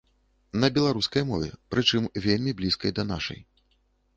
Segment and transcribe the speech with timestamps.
[0.61, 3.39] На беларускай мове, прычым вельмі блізкай да нашай.